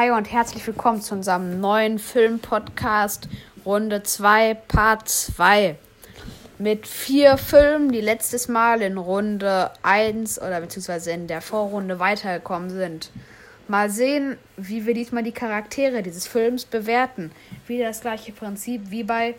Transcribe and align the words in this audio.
Hi 0.00 0.10
und 0.12 0.32
herzlich 0.32 0.66
willkommen 0.66 1.02
zu 1.02 1.14
unserem 1.14 1.60
neuen 1.60 1.98
Film-Podcast 1.98 3.28
Runde 3.66 4.02
2, 4.02 4.54
Part 4.54 5.06
2. 5.06 5.76
Mit 6.56 6.86
vier 6.86 7.36
Filmen, 7.36 7.92
die 7.92 8.00
letztes 8.00 8.48
Mal 8.48 8.80
in 8.80 8.96
Runde 8.96 9.70
1 9.82 10.40
oder 10.40 10.62
beziehungsweise 10.62 11.10
in 11.10 11.26
der 11.26 11.42
Vorrunde 11.42 11.98
weitergekommen 11.98 12.70
sind. 12.70 13.10
Mal 13.68 13.90
sehen, 13.90 14.38
wie 14.56 14.86
wir 14.86 14.94
diesmal 14.94 15.22
die 15.22 15.32
Charaktere 15.32 16.02
dieses 16.02 16.26
Films 16.26 16.64
bewerten. 16.64 17.30
Wieder 17.66 17.88
das 17.88 18.00
gleiche 18.00 18.32
Prinzip 18.32 18.90
wie 18.90 19.04
bei 19.04 19.34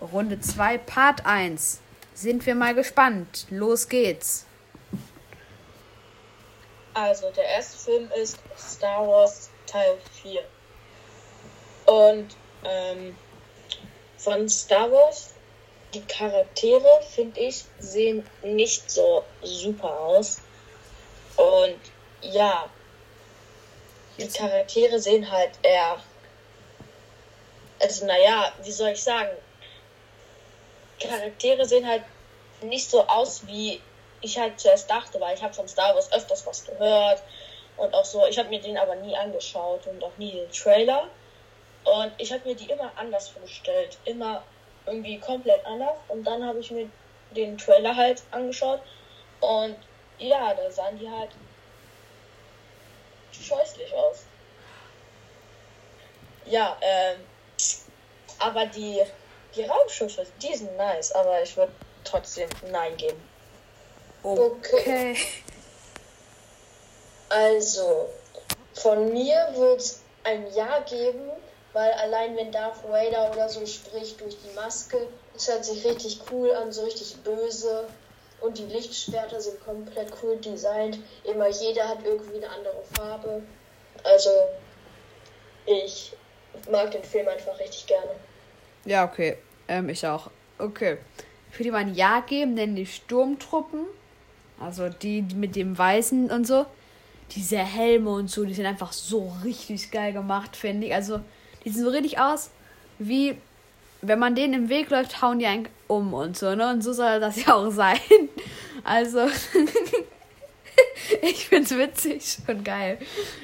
Runde 0.00 0.38
2, 0.38 0.78
Part 0.78 1.26
1. 1.26 1.80
Sind 2.14 2.46
wir 2.46 2.54
mal 2.54 2.76
gespannt. 2.76 3.48
Los 3.50 3.88
geht's. 3.88 4.46
Also, 6.94 7.28
der 7.34 7.46
erste 7.56 7.76
Film 7.76 8.08
ist 8.22 8.38
Star 8.56 9.04
Wars 9.04 9.50
Teil 9.76 9.98
4. 10.22 10.42
Und 11.86 12.36
ähm, 12.64 13.16
von 14.16 14.48
Star 14.48 14.90
Wars, 14.90 15.34
die 15.92 16.00
Charaktere, 16.02 17.02
finde 17.14 17.40
ich, 17.40 17.64
sehen 17.78 18.26
nicht 18.42 18.90
so 18.90 19.22
super 19.42 20.00
aus. 20.00 20.40
Und 21.36 21.78
ja, 22.22 22.70
die 24.18 24.28
Charaktere 24.28 24.98
sehen 24.98 25.30
halt 25.30 25.52
eher. 25.62 25.98
Also, 27.78 28.06
naja, 28.06 28.52
wie 28.62 28.72
soll 28.72 28.90
ich 28.90 29.02
sagen? 29.02 29.36
Charaktere 30.98 31.66
sehen 31.66 31.86
halt 31.86 32.04
nicht 32.62 32.88
so 32.88 33.06
aus, 33.06 33.46
wie 33.46 33.82
ich 34.22 34.38
halt 34.38 34.58
zuerst 34.58 34.88
dachte, 34.88 35.20
weil 35.20 35.36
ich 35.36 35.42
habe 35.42 35.52
von 35.52 35.68
Star 35.68 35.94
Wars 35.94 36.10
öfters 36.10 36.46
was 36.46 36.64
gehört 36.64 37.22
und 37.76 37.94
auch 37.94 38.04
so, 38.04 38.26
ich 38.26 38.38
habe 38.38 38.48
mir 38.48 38.60
den 38.60 38.78
aber 38.78 38.94
nie 38.96 39.16
angeschaut 39.16 39.86
und 39.86 40.02
auch 40.02 40.16
nie 40.16 40.32
den 40.32 40.50
Trailer. 40.50 41.08
Und 41.84 42.12
ich 42.18 42.32
habe 42.32 42.48
mir 42.48 42.56
die 42.56 42.70
immer 42.70 42.90
anders 42.96 43.28
vorgestellt, 43.28 43.98
immer 44.04 44.42
irgendwie 44.86 45.18
komplett 45.18 45.64
anders. 45.66 45.96
Und 46.08 46.24
dann 46.24 46.44
habe 46.44 46.58
ich 46.60 46.70
mir 46.70 46.88
den 47.30 47.58
Trailer 47.58 47.94
halt 47.94 48.22
angeschaut 48.30 48.80
und 49.40 49.76
ja, 50.18 50.54
da 50.54 50.70
sahen 50.70 50.98
die 50.98 51.10
halt 51.10 51.30
scheußlich 53.32 53.92
aus. 53.94 54.24
Ja, 56.46 56.76
ähm, 56.80 57.20
aber 58.38 58.66
die, 58.66 59.02
die 59.54 59.64
Raumschiffe, 59.64 60.26
die 60.40 60.54
sind 60.54 60.76
nice, 60.76 61.12
aber 61.12 61.42
ich 61.42 61.56
würde 61.56 61.72
trotzdem 62.04 62.48
Nein 62.70 62.96
geben. 62.96 63.28
Okay. 64.22 65.16
Also, 67.28 68.08
von 68.74 69.12
mir 69.12 69.48
wird 69.54 69.80
es 69.80 70.00
ein 70.24 70.46
Ja 70.54 70.80
geben, 70.80 71.30
weil 71.72 71.92
allein 71.92 72.36
wenn 72.36 72.52
Darth 72.52 72.82
Vader 72.88 73.30
oder 73.32 73.48
so 73.48 73.64
spricht 73.66 74.20
durch 74.20 74.36
die 74.38 74.54
Maske, 74.54 75.08
es 75.34 75.48
hört 75.48 75.64
sich 75.64 75.84
richtig 75.84 76.20
cool 76.30 76.50
an, 76.52 76.72
so 76.72 76.84
richtig 76.84 77.16
böse. 77.22 77.88
Und 78.40 78.58
die 78.58 78.64
Lichtschwerter 78.64 79.40
sind 79.40 79.64
komplett 79.64 80.12
cool 80.22 80.36
designt. 80.36 80.98
Immer 81.24 81.48
jeder 81.48 81.88
hat 81.88 81.98
irgendwie 82.04 82.36
eine 82.36 82.50
andere 82.50 82.82
Farbe. 82.94 83.42
Also, 84.04 84.30
ich 85.64 86.12
mag 86.70 86.90
den 86.90 87.02
Film 87.02 87.28
einfach 87.28 87.58
richtig 87.58 87.86
gerne. 87.86 88.10
Ja, 88.84 89.04
okay. 89.04 89.38
Ähm, 89.68 89.88
ich 89.88 90.06
auch. 90.06 90.30
Okay. 90.58 90.98
Würde 91.52 91.68
ihm 91.68 91.74
ein 91.74 91.94
Ja 91.94 92.20
geben, 92.20 92.56
denn 92.56 92.76
die 92.76 92.86
Sturmtruppen, 92.86 93.86
also 94.60 94.88
die 94.88 95.22
mit 95.22 95.56
dem 95.56 95.76
Weißen 95.76 96.30
und 96.30 96.46
so, 96.46 96.66
diese 97.34 97.58
Helme 97.58 98.10
und 98.10 98.30
so, 98.30 98.44
die 98.44 98.54
sind 98.54 98.66
einfach 98.66 98.92
so 98.92 99.32
richtig 99.44 99.90
geil 99.90 100.12
gemacht, 100.12 100.56
finde 100.56 100.86
ich. 100.86 100.94
Also, 100.94 101.20
die 101.64 101.70
sehen 101.70 101.84
so 101.84 101.90
richtig 101.90 102.18
aus, 102.18 102.50
wie 102.98 103.36
wenn 104.02 104.18
man 104.18 104.34
denen 104.34 104.54
im 104.54 104.68
Weg 104.68 104.90
läuft, 104.90 105.22
hauen 105.22 105.38
die 105.38 105.46
einen 105.46 105.68
um 105.88 106.14
und 106.14 106.36
so, 106.36 106.54
ne? 106.54 106.70
Und 106.70 106.82
so 106.82 106.92
soll 106.92 107.20
das 107.20 107.44
ja 107.44 107.54
auch 107.54 107.70
sein. 107.70 107.98
Also, 108.84 109.26
ich 111.22 111.48
find's 111.48 111.76
witzig 111.76 112.38
und 112.46 112.64
geil. 112.64 112.98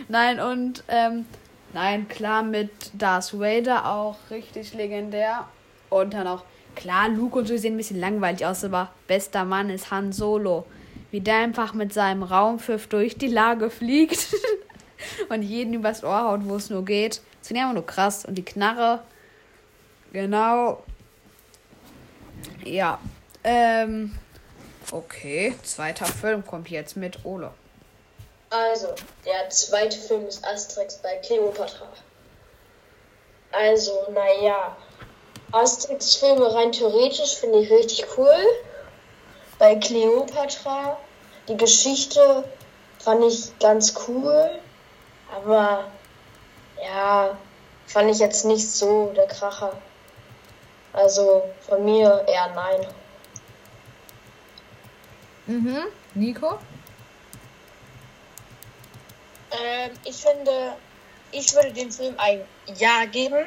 Nein, 0.07 0.39
und, 0.39 0.85
ähm, 0.87 1.27
nein, 1.73 2.07
klar, 2.07 2.45
mit 2.45 2.71
Darth 2.93 3.37
Vader 3.37 3.91
auch 3.91 4.19
richtig 4.31 4.73
legendär. 4.75 5.49
Und 5.91 6.15
dann 6.15 6.29
auch, 6.29 6.45
klar, 6.77 7.09
Luke 7.09 7.41
und 7.41 7.49
so 7.49 7.57
sehen 7.57 7.75
ein 7.75 7.79
bisschen 7.79 7.99
langweilig 7.99 8.47
aus, 8.47 8.63
aber 8.63 8.93
bester 9.09 9.45
Mann 9.45 9.69
ist 9.69 9.91
Han 9.91 10.13
Solo 10.13 10.65
wie 11.13 11.21
der 11.21 11.37
einfach 11.37 11.75
mit 11.75 11.93
seinem 11.93 12.23
Raumpfiff 12.23 12.89
durch 12.89 13.17
die 13.17 13.29
Lage 13.29 13.71
fliegt 13.71 14.29
und 15.29 15.43
jeden 15.43 15.75
übers 15.75 16.03
Ohr 16.03 16.25
haut, 16.25 16.41
wo 16.45 16.57
es 16.57 16.71
nur 16.71 16.85
geht. 16.85 17.21
Das 17.39 17.49
finde 17.49 17.61
ich 17.61 17.65
einfach 17.65 17.75
nur 17.75 17.87
krass. 17.87 18.25
Und 18.25 18.35
die 18.35 18.45
Knarre, 18.45 19.03
genau. 20.13 20.83
Ja. 22.65 22.99
Ähm. 23.45 24.19
Okay, 24.91 25.55
zweiter 25.63 26.07
Film 26.07 26.45
kommt 26.45 26.69
jetzt 26.69 26.97
mit 26.97 27.25
Ole. 27.25 27.53
Also, 28.51 28.89
der 29.25 29.49
zweite 29.51 29.97
Film 29.99 30.27
ist 30.27 30.45
Asterix 30.45 30.97
bei 30.97 31.17
Cleopatra. 31.17 31.89
Also, 33.53 33.93
naja. 34.13 34.77
Asterix-Filme 35.53 36.55
rein 36.55 36.73
theoretisch 36.73 37.37
finde 37.37 37.61
ich 37.61 37.71
richtig 37.71 38.07
cool 38.17 38.35
bei 39.63 39.77
Cleopatra. 39.77 40.99
Die 41.47 41.57
Geschichte 41.57 42.43
fand 42.99 43.23
ich 43.23 43.57
ganz 43.61 43.95
cool, 44.09 44.59
aber 45.33 45.85
ja, 46.85 47.39
fand 47.87 48.11
ich 48.11 48.19
jetzt 48.19 48.45
nicht 48.45 48.69
so 48.69 49.13
der 49.15 49.29
Kracher. 49.29 49.73
Also 50.93 51.45
von 51.61 51.85
mir 51.85 52.25
eher 52.27 52.51
nein. 52.57 52.87
Mhm. 55.47 55.85
Nico? 56.15 56.59
Ähm, 59.53 59.91
ich 60.05 60.17
finde, 60.17 60.73
ich 61.31 61.55
würde 61.55 61.73
dem 61.73 61.93
Film 61.93 62.17
ein 62.19 62.45
Ja 62.79 63.05
geben, 63.05 63.47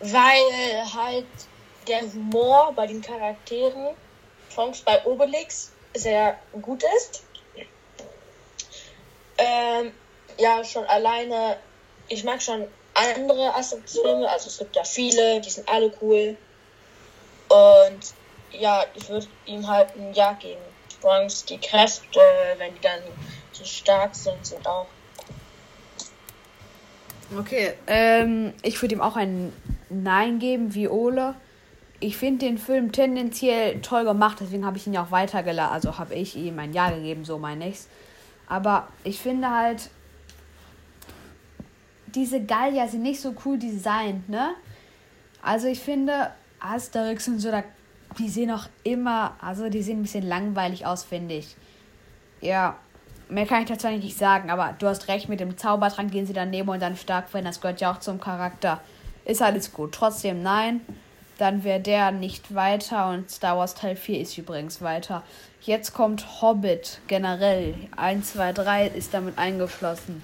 weil 0.00 0.94
halt 0.94 1.26
der 1.88 2.00
Humor 2.10 2.72
bei 2.74 2.86
den 2.86 3.02
Charakteren 3.02 3.94
Songs 4.60 4.82
bei 4.82 5.02
Obelix 5.06 5.72
sehr 5.94 6.38
gut 6.60 6.84
ist. 6.96 7.22
Ähm, 9.38 9.92
ja, 10.36 10.62
schon 10.64 10.84
alleine, 10.84 11.56
ich 12.08 12.24
mag 12.24 12.42
schon 12.42 12.66
andere 12.92 13.54
Asterix-Filme, 13.54 14.28
also 14.28 14.48
es 14.48 14.58
gibt 14.58 14.76
ja 14.76 14.84
viele, 14.84 15.40
die 15.40 15.48
sind 15.48 15.66
alle 15.66 15.90
cool. 16.02 16.36
Und 17.48 18.00
ja, 18.52 18.84
ich 18.94 19.08
würde 19.08 19.26
ihm 19.46 19.66
halt 19.66 19.96
ein 19.96 20.12
Ja 20.12 20.34
geben. 20.34 20.60
Sonst 21.00 21.48
die 21.48 21.58
Kräfte, 21.58 22.20
wenn 22.58 22.74
die 22.74 22.80
dann 22.80 23.00
so 23.52 23.64
stark 23.64 24.14
sind, 24.14 24.44
sind 24.44 24.66
auch. 24.66 24.86
Okay, 27.38 27.72
ähm, 27.86 28.52
ich 28.60 28.80
würde 28.82 28.96
ihm 28.96 29.00
auch 29.00 29.16
ein 29.16 29.54
Nein 29.88 30.38
geben, 30.38 30.74
wie 30.74 30.88
Ole 30.88 31.34
ich 32.00 32.16
finde 32.16 32.46
den 32.46 32.56
Film 32.56 32.92
tendenziell 32.92 33.80
toll 33.82 34.04
gemacht, 34.04 34.38
deswegen 34.40 34.64
habe 34.64 34.78
ich 34.78 34.86
ihn 34.86 34.94
ja 34.94 35.04
auch 35.04 35.10
weitergeladen. 35.10 35.72
Also 35.72 35.98
habe 35.98 36.14
ich 36.14 36.34
ihm 36.34 36.58
ein 36.58 36.72
Ja 36.72 36.90
gegeben, 36.90 37.26
so 37.26 37.38
meine 37.38 37.68
ich's. 37.68 37.88
Aber 38.48 38.88
ich 39.04 39.20
finde 39.20 39.50
halt, 39.50 39.90
diese 42.06 42.42
Gallier 42.42 42.88
sind 42.88 43.02
nicht 43.02 43.20
so 43.20 43.34
cool 43.44 43.58
designt, 43.58 44.28
ne? 44.28 44.54
Also 45.42 45.68
ich 45.68 45.80
finde, 45.80 46.30
Asterix 46.58 47.28
und 47.28 47.38
so, 47.38 47.50
die 48.18 48.28
sehen 48.28 48.50
auch 48.50 48.66
immer, 48.82 49.36
also 49.40 49.68
die 49.68 49.82
sehen 49.82 50.00
ein 50.00 50.02
bisschen 50.02 50.26
langweilig 50.26 50.86
aus, 50.86 51.04
finde 51.04 51.34
ich. 51.34 51.54
Ja, 52.40 52.76
mehr 53.28 53.46
kann 53.46 53.62
ich 53.62 53.68
dazu 53.68 53.86
eigentlich 53.86 54.04
nicht 54.04 54.18
sagen, 54.18 54.50
aber 54.50 54.74
du 54.78 54.86
hast 54.86 55.08
recht, 55.08 55.28
mit 55.28 55.40
dem 55.40 55.56
Zaubertrank 55.56 56.10
gehen 56.10 56.26
sie 56.26 56.32
daneben 56.32 56.68
und 56.68 56.80
dann 56.80 56.96
stark 56.96 57.32
werden, 57.34 57.44
das 57.44 57.60
gehört 57.60 57.80
ja 57.80 57.92
auch 57.92 58.00
zum 58.00 58.20
Charakter. 58.20 58.80
Ist 59.26 59.42
alles 59.42 59.72
gut. 59.72 59.92
Trotzdem 59.92 60.42
nein 60.42 60.80
dann 61.40 61.64
wäre 61.64 61.80
der 61.80 62.12
nicht 62.12 62.54
weiter 62.54 63.08
und 63.08 63.30
Star 63.30 63.56
Wars 63.56 63.74
Teil 63.74 63.96
4 63.96 64.20
ist 64.20 64.36
übrigens 64.36 64.82
weiter. 64.82 65.22
Jetzt 65.62 65.94
kommt 65.94 66.42
Hobbit 66.42 67.00
generell. 67.06 67.74
1, 67.96 68.34
2, 68.34 68.52
3 68.52 68.86
ist 68.88 69.14
damit 69.14 69.38
eingeschlossen. 69.38 70.22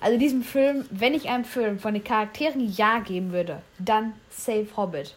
Also 0.00 0.18
diesem 0.18 0.42
Film, 0.42 0.86
wenn 0.90 1.14
ich 1.14 1.28
einem 1.28 1.44
Film 1.44 1.78
von 1.78 1.94
den 1.94 2.04
Charakteren 2.04 2.72
Ja 2.74 3.00
geben 3.00 3.32
würde, 3.32 3.60
dann 3.78 4.14
Save 4.30 4.68
Hobbit. 4.76 5.14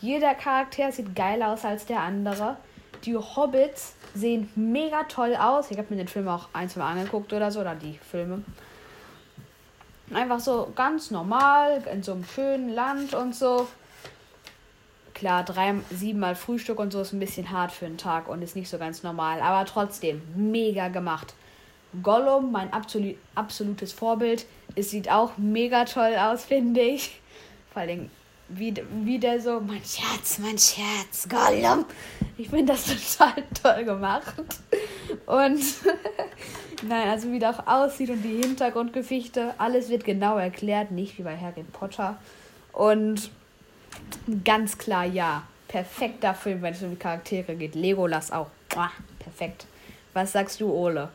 Jeder 0.00 0.34
Charakter 0.34 0.92
sieht 0.92 1.16
geiler 1.16 1.52
aus 1.52 1.64
als 1.64 1.86
der 1.86 2.00
andere. 2.00 2.56
Die 3.04 3.16
Hobbits 3.16 3.94
sehen 4.14 4.50
mega 4.54 5.04
toll 5.04 5.34
aus. 5.36 5.70
Ich 5.70 5.78
habe 5.78 5.88
mir 5.90 5.96
den 5.96 6.08
Film 6.08 6.28
auch 6.28 6.48
ein, 6.52 6.68
zwei 6.68 6.80
Mal 6.80 6.92
angeguckt 6.92 7.32
oder 7.32 7.50
so, 7.50 7.60
oder 7.60 7.74
die 7.74 7.98
Filme. 8.10 8.44
Einfach 10.12 10.38
so 10.38 10.72
ganz 10.76 11.10
normal, 11.10 11.82
in 11.92 12.02
so 12.02 12.12
einem 12.12 12.24
schönen 12.24 12.68
Land 12.68 13.14
und 13.14 13.34
so. 13.34 13.66
Klar, 15.14 15.44
drei, 15.44 15.74
siebenmal 15.90 16.34
Frühstück 16.34 16.80
und 16.80 16.92
so 16.92 17.00
ist 17.00 17.12
ein 17.12 17.20
bisschen 17.20 17.50
hart 17.50 17.70
für 17.70 17.86
einen 17.86 17.98
Tag 17.98 18.28
und 18.28 18.42
ist 18.42 18.56
nicht 18.56 18.68
so 18.68 18.78
ganz 18.78 19.04
normal, 19.04 19.40
aber 19.40 19.64
trotzdem 19.64 20.20
mega 20.34 20.88
gemacht. 20.88 21.34
Gollum, 22.02 22.50
mein 22.50 22.72
absolut, 22.72 23.14
absolutes 23.36 23.92
Vorbild. 23.92 24.46
es 24.74 24.90
sieht 24.90 25.08
auch 25.08 25.38
mega 25.38 25.84
toll 25.84 26.16
aus, 26.16 26.44
finde 26.44 26.80
ich. 26.80 27.20
Vor 27.72 27.82
allem, 27.82 28.10
wie, 28.48 28.74
wie 29.04 29.20
der 29.20 29.40
so, 29.40 29.60
mein 29.60 29.82
Scherz, 29.84 30.40
mein 30.40 30.58
Scherz, 30.58 31.28
Gollum. 31.28 31.84
Ich 32.36 32.48
finde 32.48 32.72
das 32.72 32.86
total 33.18 33.44
toll 33.62 33.84
gemacht. 33.84 34.34
Und 35.26 35.60
nein, 36.82 37.08
also 37.08 37.30
wie 37.30 37.46
auch 37.46 37.66
aussieht 37.68 38.10
und 38.10 38.22
die 38.22 38.42
Hintergrundgeschichte, 38.42 39.54
alles 39.58 39.88
wird 39.88 40.04
genau 40.04 40.36
erklärt, 40.38 40.90
nicht 40.90 41.16
wie 41.18 41.22
bei 41.22 41.36
Harry 41.36 41.64
Potter. 41.72 42.16
Und 42.72 43.30
ganz 44.44 44.78
klar 44.78 45.04
ja. 45.04 45.46
Perfekter 45.68 46.34
Film, 46.34 46.62
wenn 46.62 46.72
es 46.72 46.82
um 46.82 46.90
die 46.90 46.96
Charaktere 46.96 47.54
geht. 47.56 47.74
Legolas 47.74 48.30
auch. 48.30 48.46
Boah, 48.68 48.92
perfekt. 49.18 49.66
Was 50.12 50.32
sagst 50.32 50.60
du, 50.60 50.72
Ole? 50.72 51.08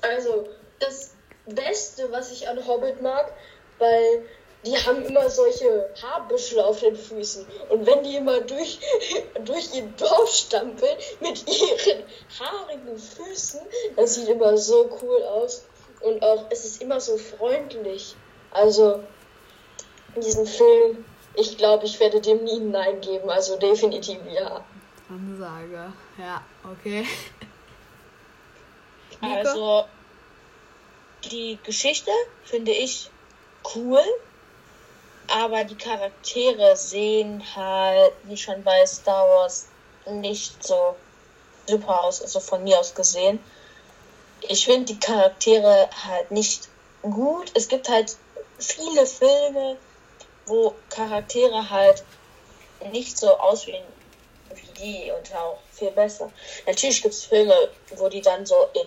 Also, 0.00 0.48
das 0.80 1.14
Beste, 1.46 2.10
was 2.10 2.32
ich 2.32 2.48
an 2.48 2.66
Hobbit 2.66 3.00
mag, 3.00 3.32
weil 3.78 4.24
die 4.64 4.76
haben 4.76 5.04
immer 5.04 5.28
solche 5.28 5.90
Haarbüschel 6.00 6.60
auf 6.60 6.80
den 6.80 6.96
Füßen. 6.96 7.46
Und 7.68 7.86
wenn 7.86 8.02
die 8.04 8.16
immer 8.16 8.40
durch, 8.40 8.78
durch 9.44 9.74
ihr 9.74 9.84
Dorf 9.98 10.30
stampeln 10.30 10.96
mit 11.20 11.44
ihren 11.48 12.04
haarigen 12.38 12.98
Füßen, 12.98 13.60
das 13.96 14.14
sieht 14.14 14.28
immer 14.28 14.56
so 14.56 14.88
cool 15.02 15.22
aus. 15.22 15.64
Und 16.00 16.22
auch, 16.22 16.46
es 16.50 16.64
ist 16.64 16.82
immer 16.82 17.00
so 17.00 17.16
freundlich. 17.16 18.14
Also, 18.52 19.02
diesen 20.16 20.46
Film, 20.46 21.04
ich 21.34 21.56
glaube, 21.56 21.86
ich 21.86 21.98
werde 22.00 22.20
dem 22.20 22.44
nie 22.44 22.60
Nein 22.60 23.00
geben. 23.00 23.30
Also 23.30 23.56
definitiv 23.58 24.18
ja. 24.30 24.64
Ansage. 25.08 25.92
Ja, 26.18 26.42
okay. 26.64 27.06
Also, 29.24 29.84
die 31.30 31.56
Geschichte 31.62 32.10
finde 32.42 32.72
ich 32.72 33.08
cool, 33.76 34.02
aber 35.28 35.62
die 35.62 35.76
Charaktere 35.76 36.76
sehen 36.76 37.40
halt, 37.54 38.12
wie 38.24 38.36
schon 38.36 38.64
bei 38.64 38.84
Star 38.84 39.28
Wars, 39.28 39.68
nicht 40.06 40.64
so 40.64 40.96
super 41.66 42.02
aus, 42.02 42.20
also 42.20 42.40
von 42.40 42.64
mir 42.64 42.80
aus 42.80 42.94
gesehen. 42.94 43.38
Ich 44.48 44.64
finde 44.64 44.92
die 44.92 44.98
Charaktere 44.98 45.88
halt 46.04 46.32
nicht 46.32 46.68
gut. 47.02 47.52
Es 47.54 47.68
gibt 47.68 47.88
halt 47.88 48.16
viele 48.58 49.06
Filme, 49.06 49.76
wo 50.52 50.74
Charaktere 50.90 51.70
halt 51.70 52.04
nicht 52.92 53.16
so 53.16 53.38
aussehen 53.38 53.86
wie 54.54 54.68
die 54.78 55.10
und 55.10 55.34
auch 55.34 55.56
viel 55.72 55.90
besser. 55.92 56.30
Natürlich 56.66 57.00
gibt 57.00 57.14
es 57.14 57.24
Filme, 57.24 57.54
wo 57.96 58.10
die 58.10 58.20
dann 58.20 58.44
so 58.44 58.68
in 58.74 58.86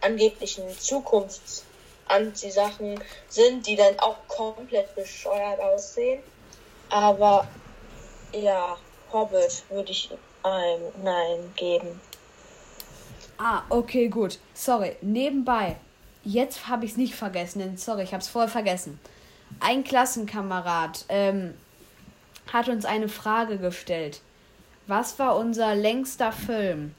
angeblichen 0.00 0.68
Zukunfts-Anti-Sachen 0.76 3.00
sind, 3.28 3.64
die 3.68 3.76
dann 3.76 3.96
auch 4.00 4.16
komplett 4.26 4.92
bescheuert 4.96 5.60
aussehen. 5.60 6.24
Aber 6.88 7.46
ja, 8.32 8.76
Hobbit 9.12 9.62
würde 9.68 9.92
ich 9.92 10.10
ein 10.42 10.80
Nein 11.04 11.52
geben. 11.54 12.00
Ah, 13.38 13.62
okay, 13.68 14.08
gut. 14.08 14.40
Sorry. 14.54 14.96
Nebenbei. 15.02 15.76
Jetzt 16.24 16.66
habe 16.66 16.84
ich 16.84 16.90
es 16.92 16.96
nicht 16.96 17.14
vergessen. 17.14 17.76
Sorry, 17.76 18.02
ich 18.02 18.12
habe 18.12 18.22
es 18.22 18.28
voll 18.28 18.48
vergessen. 18.48 18.98
Ein 19.60 19.84
Klassenkamerad 19.84 21.04
ähm, 21.08 21.54
hat 22.52 22.68
uns 22.68 22.84
eine 22.84 23.08
Frage 23.08 23.58
gestellt. 23.58 24.20
Was 24.86 25.18
war 25.18 25.36
unser 25.36 25.74
längster 25.74 26.32
Film? 26.32 26.94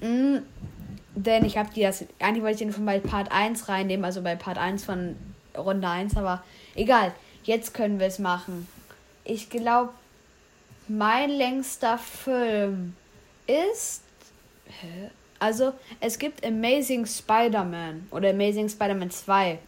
Hm, 0.00 0.42
denn 1.14 1.44
ich 1.44 1.58
habe 1.58 1.70
die 1.74 1.82
das. 1.82 2.04
Eigentlich 2.18 2.42
wollte 2.42 2.54
ich 2.54 2.58
den 2.58 2.72
von 2.72 2.86
bei 2.86 3.00
Part 3.00 3.30
1 3.30 3.68
reinnehmen, 3.68 4.04
also 4.04 4.22
bei 4.22 4.34
Part 4.36 4.58
1 4.58 4.84
von 4.84 5.16
Runde 5.56 5.88
1, 5.88 6.16
aber 6.16 6.42
egal. 6.74 7.12
Jetzt 7.44 7.74
können 7.74 7.98
wir 7.98 8.06
es 8.06 8.18
machen. 8.18 8.68
Ich 9.24 9.50
glaube, 9.50 9.90
mein 10.88 11.30
längster 11.30 11.98
Film 11.98 12.94
ist. 13.46 14.02
Also, 15.38 15.72
es 16.00 16.18
gibt 16.18 16.46
Amazing 16.46 17.04
Spider-Man 17.04 18.06
oder 18.10 18.30
Amazing 18.30 18.68
Spider-Man 18.68 19.10
2. 19.10 19.58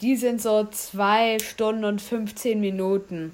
Die 0.00 0.16
sind 0.16 0.40
so 0.40 0.64
2 0.64 1.38
Stunden 1.40 1.84
und 1.84 2.00
15 2.00 2.60
Minuten. 2.60 3.32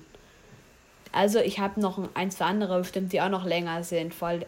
Also, 1.13 1.39
ich 1.39 1.61
habe 1.61 1.81
noch 1.81 2.09
ein, 2.15 2.33
zwei 2.33 2.47
andere 2.47 2.79
bestimmt, 2.79 3.13
die 3.13 3.21
auch 3.21 3.29
noch 3.29 3.45
länger 3.45 3.85
sind. 3.85 4.13
Voll. 4.13 4.45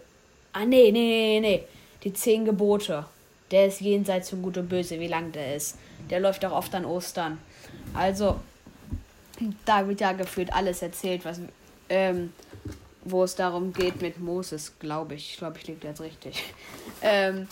Ah, 0.53 0.65
nee, 0.65 0.91
nee, 0.91 1.39
nee, 1.39 1.41
nee. 1.41 1.65
Die 2.03 2.13
zehn 2.13 2.45
Gebote. 2.45 3.05
Der 3.53 3.67
ist 3.67 3.81
jenseits 3.81 4.31
von 4.31 4.43
Gut 4.43 4.59
und 4.59 4.69
Böse, 4.69 4.99
wie 4.99 5.07
lang 5.07 5.31
der 5.31 5.55
ist. 5.55 5.79
Der 6.11 6.19
läuft 6.19 6.45
auch 6.45 6.51
oft 6.51 6.75
an 6.75 6.85
Ostern. 6.85 7.39
Also, 7.95 8.41
da 9.65 9.87
wird 9.87 10.01
ja 10.01 10.13
gefühlt 10.13 10.53
alles 10.53 10.83
erzählt, 10.83 11.25
was, 11.25 11.41
ähm, 11.89 12.33
wo 13.05 13.23
es 13.23 13.37
darum 13.37 13.73
geht 13.73 14.03
mit 14.03 14.19
Moses, 14.19 14.73
glaube 14.81 15.15
ich. 15.15 15.33
Ich 15.33 15.39
glaube, 15.39 15.59
ich 15.59 15.69
liege 15.69 15.87
jetzt 15.87 16.01
richtig. 16.01 16.43
ähm, 17.03 17.47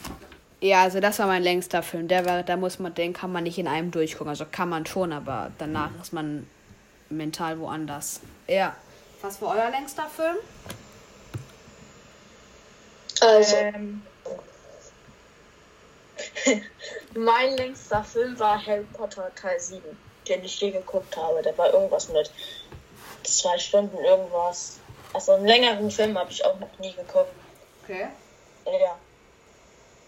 ja, 0.64 0.82
also 0.82 0.98
das 0.98 1.18
war 1.18 1.26
mein 1.26 1.42
längster 1.42 1.82
Film. 1.82 2.08
Der 2.08 2.24
war, 2.24 2.42
da 2.42 2.56
muss 2.56 2.78
man, 2.78 2.94
den 2.94 3.12
kann 3.12 3.30
man 3.30 3.44
nicht 3.44 3.58
in 3.58 3.68
einem 3.68 3.90
durchgucken. 3.90 4.30
Also 4.30 4.46
kann 4.50 4.70
man 4.70 4.86
schon, 4.86 5.12
aber 5.12 5.52
danach 5.58 5.90
ist 6.00 6.14
man 6.14 6.48
mental 7.10 7.58
woanders. 7.60 8.20
Ja. 8.48 8.74
Was 9.20 9.42
war 9.42 9.56
euer 9.56 9.70
längster 9.70 10.06
Film? 10.08 10.36
Also. 13.20 13.56
Ähm, 13.56 14.02
mein 17.14 17.56
längster 17.58 18.02
Film 18.02 18.38
war 18.38 18.64
Harry 18.64 18.86
Potter 18.94 19.30
Teil 19.34 19.60
7, 19.60 19.82
den 20.28 20.44
ich 20.44 20.58
je 20.62 20.70
geguckt 20.70 21.14
habe. 21.14 21.42
Der 21.42 21.56
war 21.58 21.74
irgendwas 21.74 22.08
mit 22.08 22.30
zwei 23.22 23.58
Stunden 23.58 23.98
irgendwas. 24.02 24.78
Also 25.12 25.32
einen 25.32 25.46
längeren 25.46 25.90
Film 25.90 26.16
habe 26.16 26.30
ich 26.30 26.42
auch 26.42 26.58
noch 26.58 26.78
nie 26.78 26.92
geguckt. 26.92 27.34
Okay. 27.82 28.08
Ja. 28.64 28.96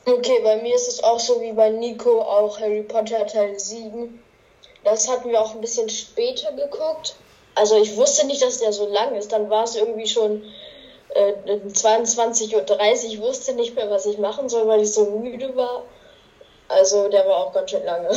Okay, 0.08 0.38
bei 0.44 0.62
mir 0.62 0.72
ist 0.72 0.86
es 0.86 1.02
auch 1.02 1.18
so 1.18 1.40
wie 1.40 1.50
bei 1.50 1.68
Nico, 1.68 2.20
auch 2.20 2.60
Harry 2.60 2.84
Potter 2.84 3.26
Teil 3.26 3.58
7. 3.58 4.22
Das 4.84 5.10
hatten 5.10 5.30
wir 5.30 5.40
auch 5.40 5.52
ein 5.52 5.60
bisschen 5.60 5.88
später 5.88 6.52
geguckt. 6.52 7.16
Also 7.56 7.76
ich 7.82 7.96
wusste 7.96 8.24
nicht, 8.28 8.40
dass 8.40 8.58
der 8.58 8.72
so 8.72 8.86
lang 8.88 9.16
ist. 9.16 9.32
Dann 9.32 9.50
war 9.50 9.64
es 9.64 9.74
irgendwie 9.74 10.06
schon 10.06 10.44
äh, 11.08 11.32
22.30 11.44 12.54
Uhr. 12.54 13.04
Ich 13.04 13.20
wusste 13.20 13.54
nicht 13.54 13.74
mehr, 13.74 13.90
was 13.90 14.06
ich 14.06 14.18
machen 14.18 14.48
soll, 14.48 14.68
weil 14.68 14.82
ich 14.82 14.92
so 14.92 15.10
müde 15.10 15.56
war. 15.56 15.82
Also 16.68 17.08
der 17.08 17.26
war 17.26 17.38
auch 17.38 17.52
ganz 17.52 17.72
schön 17.72 17.84
lange. 17.84 18.10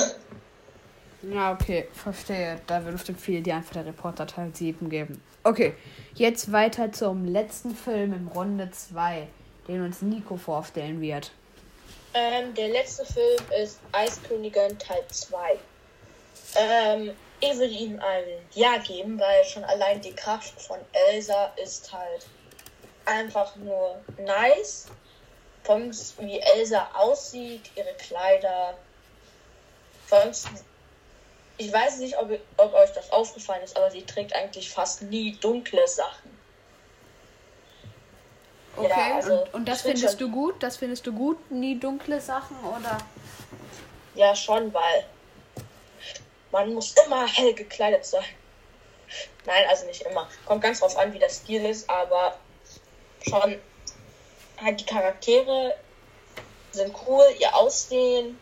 Ja, 1.24 1.53
okay, 1.53 1.88
verstehe. 1.91 2.62
Da 2.67 2.81
bestimmt 2.81 3.19
viel 3.19 3.41
die 3.41 3.51
einfach 3.51 3.74
der 3.74 3.88
Reporter 3.88 4.27
Teil 4.27 4.51
7 4.53 4.89
geben. 4.89 5.24
Okay, 5.43 5.74
jetzt 6.13 6.51
weiter 6.51 6.91
zum 6.91 7.25
letzten 7.25 7.74
Film 7.74 8.13
im 8.13 8.27
Runde 8.27 8.69
2, 8.69 9.27
den 9.67 9.84
uns 9.84 10.03
Nico 10.03 10.38
vorstellen 10.38 11.01
wird. 11.01 11.31
Ähm, 12.13 12.54
der 12.56 12.70
letzte 12.70 13.06
Film 13.06 13.44
ist 13.62 13.80
Eiskönigin 13.92 14.80
Teil 14.80 15.06
2. 15.08 15.60
Ähm, 16.56 17.16
ich 17.39 17.54
würde 17.54 17.74
ihm 17.74 18.00
ein 18.00 18.24
Ja 18.54 18.78
geben, 18.78 19.20
weil 19.20 19.46
schon 19.46 19.63
allein 19.63 20.01
die 20.01 20.16
Kraft 20.16 20.60
von 20.60 20.80
Elsa 20.92 21.54
ist 21.63 21.94
halt 21.94 22.25
einfach 23.06 23.56
nur 23.58 24.01
nice. 24.18 24.88
Von 25.63 25.94
wie 26.20 26.39
Elsa 26.39 26.89
aussieht, 26.96 27.70
ihre 27.75 27.94
Kleider. 27.94 28.75
Von 30.08 30.32
ich 31.58 31.72
weiß 31.74 31.98
nicht, 31.98 32.18
ob, 32.18 32.32
ob 32.58 32.74
euch 32.74 32.92
das 32.94 33.12
aufgefallen 33.12 33.63
ist, 33.63 33.78
aber 33.78 33.92
sie 33.92 34.04
trägt 34.04 34.34
eigentlich 34.34 34.70
fast 34.72 35.01
nie 35.04 35.36
dunkle 35.36 35.88
Sachen. 35.88 36.38
Okay, 38.79 38.89
ja, 38.89 39.15
also 39.15 39.33
und, 39.33 39.53
und 39.53 39.65
das 39.67 39.81
findest 39.81 40.21
du 40.21 40.29
gut? 40.29 40.62
Das 40.63 40.77
findest 40.77 41.05
du 41.05 41.13
gut? 41.13 41.51
Nie 41.51 41.79
dunkle 41.79 42.21
Sachen 42.21 42.57
oder? 42.63 42.98
Ja, 44.15 44.36
schon, 44.36 44.74
weil 44.74 45.05
man 46.51 46.74
muss 46.74 46.95
immer 47.05 47.27
hell 47.27 47.53
gekleidet 47.53 48.05
sein. 48.05 48.24
Nein, 49.45 49.63
also 49.69 49.86
nicht 49.86 50.01
immer. 50.03 50.27
Kommt 50.45 50.62
ganz 50.62 50.79
drauf 50.79 50.98
an, 50.98 51.13
wie 51.13 51.19
der 51.19 51.29
Stil 51.29 51.65
ist, 51.65 51.89
aber 51.89 52.38
schon 53.27 53.59
halt 54.62 54.79
die 54.79 54.86
Charaktere 54.86 55.75
sind 56.71 56.95
cool, 57.07 57.25
ihr 57.39 57.55
Aussehen 57.55 58.38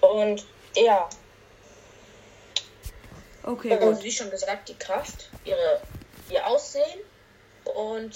und 0.00 0.46
ja. 0.76 1.08
Okay. 3.42 3.78
Und 3.78 4.02
wie 4.02 4.12
schon 4.12 4.30
gesagt, 4.30 4.68
die 4.68 4.78
Kraft, 4.78 5.30
ihre, 5.44 5.80
ihr 6.30 6.46
Aussehen 6.46 7.00
und 7.64 8.14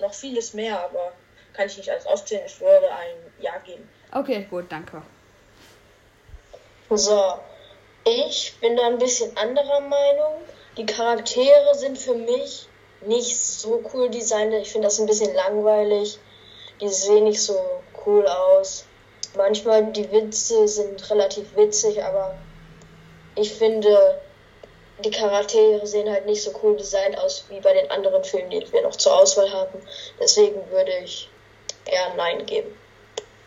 noch 0.00 0.14
vieles 0.14 0.54
mehr, 0.54 0.78
aber 0.82 1.12
kann 1.52 1.66
ich 1.66 1.76
nicht 1.76 1.90
alles 1.90 2.06
aufzählen. 2.06 2.44
Ich 2.46 2.60
würde 2.60 2.90
ein 2.90 3.16
Ja 3.40 3.58
geben. 3.58 3.88
Okay, 4.12 4.46
gut, 4.50 4.66
danke. 4.68 5.02
So, 6.90 7.34
ich 8.04 8.54
bin 8.60 8.76
da 8.76 8.86
ein 8.86 8.98
bisschen 8.98 9.36
anderer 9.36 9.80
Meinung. 9.80 10.34
Die 10.76 10.86
Charaktere 10.86 11.74
sind 11.74 11.98
für 11.98 12.14
mich 12.14 12.68
nicht 13.00 13.36
so 13.36 13.82
cool 13.92 14.10
designt. 14.10 14.52
Ich 14.54 14.70
finde 14.70 14.88
das 14.88 15.00
ein 15.00 15.06
bisschen 15.06 15.34
langweilig. 15.34 16.18
Die 16.80 16.88
sehen 16.88 17.24
nicht 17.24 17.42
so 17.42 17.58
cool 18.04 18.26
aus. 18.26 18.84
manchmal 19.36 19.92
die 19.92 20.10
Witze 20.12 20.68
sind 20.68 21.10
relativ 21.10 21.56
witzig, 21.56 22.02
aber 22.02 22.36
ich 23.34 23.52
finde, 23.52 24.20
die 25.04 25.10
Charaktere 25.10 25.86
sehen 25.86 26.10
halt 26.10 26.26
nicht 26.26 26.42
so 26.42 26.52
cool 26.62 26.76
designt 26.76 27.18
aus 27.18 27.44
wie 27.50 27.60
bei 27.60 27.74
den 27.74 27.90
anderen 27.90 28.24
Filmen, 28.24 28.50
die 28.50 28.72
wir 28.72 28.82
noch 28.82 28.96
zur 28.96 29.14
Auswahl 29.14 29.50
haben. 29.52 29.78
Deswegen 30.20 30.56
würde 30.70 30.92
ich 31.04 31.28
eher 31.84 32.14
Nein 32.16 32.46
geben. 32.46 32.68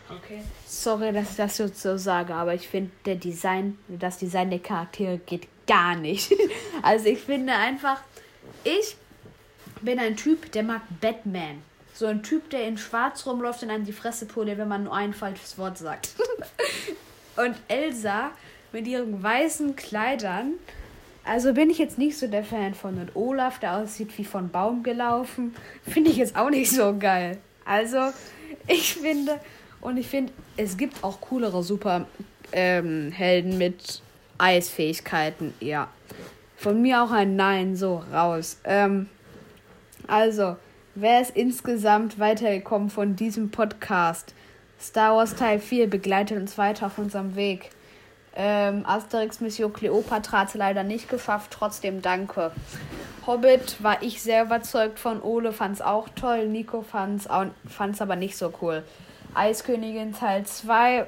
Okay. 0.08 0.42
Sorry, 0.66 1.12
dass 1.12 1.30
ich 1.30 1.36
das 1.36 1.56
so 1.56 1.96
sage, 1.96 2.34
aber 2.34 2.54
ich 2.54 2.68
finde, 2.68 2.90
der 3.04 3.16
Design, 3.16 3.78
das 3.88 4.18
Design 4.18 4.50
der 4.50 4.58
Charaktere 4.58 5.18
geht 5.18 5.46
gar 5.66 5.96
nicht. 5.96 6.32
Also 6.82 7.06
ich 7.06 7.20
finde 7.20 7.52
einfach, 7.52 8.00
ich 8.64 8.96
bin 9.82 9.98
ein 9.98 10.16
Typ, 10.16 10.50
der 10.52 10.62
mag 10.62 10.80
Batman. 11.00 11.62
So 11.92 12.06
ein 12.06 12.22
Typ, 12.22 12.48
der 12.48 12.66
in 12.66 12.78
schwarz 12.78 13.26
rumläuft 13.26 13.62
und 13.62 13.70
einem 13.70 13.84
die 13.84 13.92
Fresse 13.92 14.24
poliert, 14.24 14.56
wenn 14.56 14.68
man 14.68 14.84
nur 14.84 14.94
ein 14.94 15.12
falsches 15.12 15.58
Wort 15.58 15.76
sagt. 15.76 16.10
und 17.36 17.54
Elsa 17.68 18.30
mit 18.72 18.86
ihren 18.86 19.22
weißen 19.22 19.76
Kleidern. 19.76 20.54
Also 21.24 21.52
bin 21.52 21.70
ich 21.70 21.78
jetzt 21.78 21.98
nicht 21.98 22.18
so 22.18 22.26
der 22.26 22.44
Fan 22.44 22.74
von. 22.74 22.98
Und 22.98 23.14
Olaf, 23.14 23.58
der 23.58 23.76
aussieht 23.76 24.16
wie 24.18 24.24
von 24.24 24.48
Baum 24.50 24.82
gelaufen, 24.82 25.54
finde 25.86 26.10
ich 26.10 26.16
jetzt 26.16 26.36
auch 26.36 26.50
nicht 26.50 26.70
so 26.70 26.96
geil. 26.98 27.38
Also 27.64 27.98
ich 28.66 28.94
finde, 28.94 29.38
und 29.80 29.96
ich 29.96 30.06
finde, 30.08 30.32
es 30.56 30.76
gibt 30.76 31.02
auch 31.04 31.20
coolere 31.20 31.62
Superhelden 31.62 32.08
ähm, 32.52 33.58
mit 33.58 34.02
Eisfähigkeiten. 34.38 35.54
Ja. 35.60 35.88
Von 36.56 36.82
mir 36.82 37.02
auch 37.02 37.10
ein 37.10 37.36
Nein, 37.36 37.76
so 37.76 38.02
raus. 38.12 38.58
Ähm, 38.64 39.08
also, 40.06 40.56
wer 40.94 41.20
ist 41.20 41.36
insgesamt 41.36 42.18
weitergekommen 42.18 42.90
von 42.90 43.16
diesem 43.16 43.50
Podcast? 43.50 44.34
Star 44.80 45.16
Wars 45.16 45.36
Teil 45.36 45.58
4 45.58 45.88
begleitet 45.88 46.38
uns 46.38 46.58
weiter 46.58 46.86
auf 46.86 46.98
unserem 46.98 47.36
Weg. 47.36 47.70
Ähm, 48.34 48.84
Asterix 48.86 49.40
Mission 49.40 49.72
Cleopatra 49.72 50.40
hat 50.40 50.48
es 50.48 50.54
leider 50.54 50.82
nicht 50.82 51.08
geschafft, 51.08 51.50
trotzdem 51.50 52.00
danke. 52.00 52.52
Hobbit 53.26 53.82
war 53.82 54.02
ich 54.02 54.22
sehr 54.22 54.44
überzeugt 54.44 54.98
von. 54.98 55.20
Ole 55.22 55.52
fand 55.52 55.76
es 55.76 55.82
auch 55.82 56.08
toll. 56.10 56.46
Nico 56.48 56.82
fand 56.82 57.20
es 57.20 58.00
aber 58.00 58.16
nicht 58.16 58.36
so 58.36 58.52
cool. 58.62 58.82
Eiskönigin 59.34 60.14
Teil 60.14 60.44
2 60.44 61.06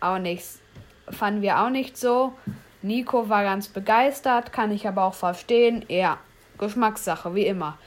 auch 0.00 0.18
nichts. 0.18 0.60
Fanden 1.08 1.42
wir 1.42 1.60
auch 1.60 1.70
nicht 1.70 1.96
so. 1.96 2.34
Nico 2.82 3.28
war 3.28 3.42
ganz 3.44 3.68
begeistert, 3.68 4.52
kann 4.52 4.70
ich 4.70 4.86
aber 4.86 5.04
auch 5.04 5.14
verstehen. 5.14 5.84
Ja, 5.88 6.18
Geschmackssache, 6.58 7.34
wie 7.34 7.46
immer. 7.46 7.78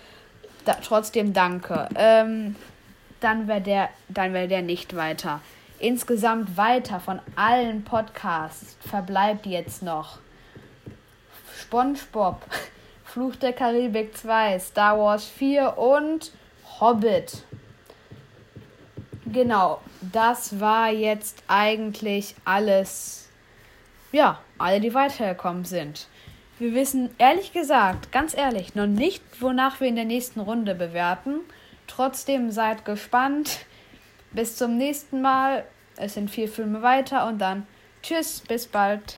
Da, 0.65 0.73
trotzdem 0.83 1.33
danke. 1.33 1.87
Ähm, 1.95 2.55
dann 3.19 3.47
wäre 3.47 3.61
der, 3.61 3.89
dann 4.09 4.33
wäre 4.33 4.47
der 4.47 4.63
nicht 4.63 4.95
weiter. 4.95 5.41
Insgesamt 5.79 6.57
weiter 6.57 6.99
von 6.99 7.19
allen 7.35 7.83
Podcasts 7.83 8.77
verbleibt 8.79 9.45
jetzt 9.45 9.83
noch 9.83 10.17
SpongeBob, 11.59 12.41
Fluch 13.05 13.35
der 13.35 13.53
Karibik 13.53 14.17
2, 14.17 14.57
Star 14.57 14.97
Wars 14.97 15.25
4 15.25 15.77
und 15.77 16.31
Hobbit. 16.79 17.43
Genau, 19.25 19.81
das 20.01 20.59
war 20.59 20.89
jetzt 20.89 21.43
eigentlich 21.47 22.35
alles. 22.43 23.29
Ja, 24.11 24.39
alle, 24.57 24.79
die 24.79 24.95
weitergekommen 24.95 25.65
sind. 25.65 26.07
Wir 26.57 26.73
wissen 26.73 27.11
ehrlich 27.19 27.53
gesagt, 27.53 28.11
ganz 28.11 28.35
ehrlich, 28.35 28.73
noch 28.73 28.87
nicht, 28.87 29.21
wonach 29.41 29.79
wir 29.79 29.87
in 29.87 29.95
der 29.95 30.05
nächsten 30.05 30.39
Runde 30.39 30.73
bewerten. 30.73 31.41
Trotzdem 31.85 32.49
seid 32.49 32.83
gespannt. 32.83 33.66
Bis 34.37 34.55
zum 34.55 34.77
nächsten 34.77 35.19
Mal. 35.21 35.63
Es 35.95 36.13
sind 36.13 36.29
vier 36.29 36.47
Filme 36.47 36.83
weiter 36.83 37.25
und 37.25 37.39
dann 37.39 37.65
tschüss, 38.03 38.43
bis 38.47 38.67
bald. 38.67 39.15